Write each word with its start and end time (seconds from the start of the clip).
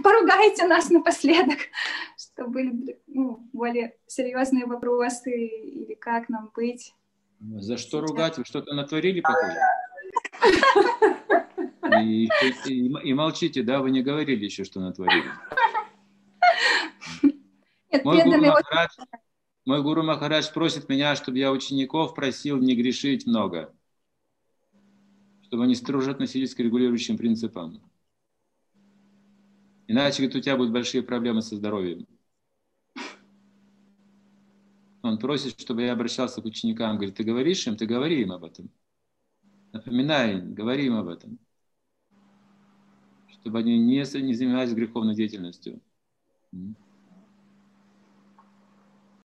поругайте 0.04 0.66
нас 0.66 0.90
напоследок, 0.90 1.58
что 2.18 2.46
были 2.46 2.98
ну, 3.06 3.48
более 3.52 3.96
серьезные 4.06 4.66
вопросы 4.66 5.30
или 5.30 5.94
как 5.94 6.28
нам 6.28 6.50
быть. 6.54 6.94
За 7.40 7.76
что 7.76 8.00
ругать? 8.00 8.38
Вы 8.38 8.44
что-то 8.44 8.74
натворили 8.74 9.20
похоже? 9.20 9.58
И, 12.02 12.28
и, 12.66 12.86
и 12.86 13.14
молчите, 13.14 13.62
да, 13.62 13.80
вы 13.80 13.90
не 13.90 14.02
говорили 14.02 14.44
еще, 14.44 14.64
что 14.64 14.80
натворили. 14.80 15.30
Нет, 17.90 18.04
мой, 18.04 18.22
гуру 18.22 18.40
Махарадж, 18.40 18.90
мой 19.64 19.82
гуру 19.82 20.02
Махарадж 20.02 20.52
просит 20.52 20.88
меня, 20.88 21.16
чтобы 21.16 21.38
я 21.38 21.50
учеников 21.50 22.14
просил 22.14 22.58
не 22.58 22.76
грешить 22.76 23.26
много, 23.26 23.74
чтобы 25.42 25.64
они 25.64 25.74
строже 25.74 26.12
относились 26.12 26.54
к 26.54 26.60
регулирующим 26.60 27.16
принципам. 27.16 27.82
Иначе, 29.90 30.22
говорит, 30.22 30.36
у 30.36 30.40
тебя 30.40 30.56
будут 30.56 30.72
большие 30.72 31.02
проблемы 31.02 31.42
со 31.42 31.56
здоровьем. 31.56 32.06
Он 35.02 35.18
просит, 35.18 35.60
чтобы 35.60 35.82
я 35.82 35.94
обращался 35.94 36.40
к 36.40 36.44
ученикам. 36.44 36.94
Говорит, 36.94 37.16
ты 37.16 37.24
говоришь 37.24 37.66
им, 37.66 37.76
ты 37.76 37.86
говори 37.86 38.22
им 38.22 38.30
об 38.30 38.44
этом. 38.44 38.70
Напоминай, 39.72 40.40
говори 40.40 40.86
им 40.86 40.94
об 40.94 41.08
этом. 41.08 41.40
Чтобы 43.32 43.58
они 43.58 43.80
не, 43.80 44.04
занимались 44.04 44.74
греховной 44.74 45.16
деятельностью. 45.16 45.80